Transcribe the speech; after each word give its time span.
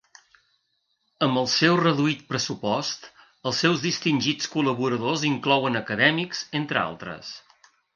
Amb 1.27 1.41
el 1.41 1.49
seu 1.57 1.77
reduït 1.81 2.25
pressupost, 2.33 3.07
els 3.51 3.63
seus 3.67 3.87
distingits 3.87 4.53
col·laboradors 4.57 5.31
inclouen 5.33 5.83
acadèmics, 5.87 6.47
entre 6.63 6.87
altres. 6.91 7.37